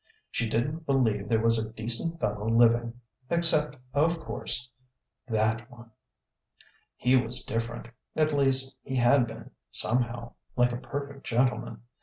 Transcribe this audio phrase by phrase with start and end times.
[0.31, 2.99] She didn't believe there was a decent fellow living...
[3.29, 4.67] except, of course,
[5.27, 5.91] That One....
[6.95, 11.81] He was different; at least, he had been, somehow: like a perfect gentleman.